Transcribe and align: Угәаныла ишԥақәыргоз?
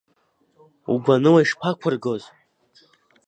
Угәаныла 0.93 1.39
ишԥақәыргоз? 1.43 2.23